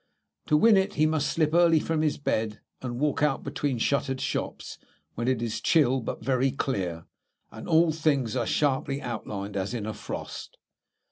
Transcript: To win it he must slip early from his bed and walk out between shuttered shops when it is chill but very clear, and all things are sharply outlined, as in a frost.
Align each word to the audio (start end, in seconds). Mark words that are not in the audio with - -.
To 0.47 0.57
win 0.57 0.77
it 0.77 0.95
he 0.95 1.05
must 1.05 1.29
slip 1.31 1.53
early 1.53 1.79
from 1.79 2.01
his 2.01 2.17
bed 2.17 2.59
and 2.81 2.99
walk 2.99 3.21
out 3.21 3.43
between 3.43 3.77
shuttered 3.77 4.19
shops 4.19 4.79
when 5.13 5.27
it 5.27 5.43
is 5.43 5.61
chill 5.61 5.99
but 6.01 6.25
very 6.25 6.49
clear, 6.49 7.05
and 7.51 7.69
all 7.69 7.91
things 7.91 8.35
are 8.35 8.47
sharply 8.47 8.99
outlined, 8.99 9.55
as 9.55 9.75
in 9.75 9.85
a 9.85 9.93
frost. 9.93 10.57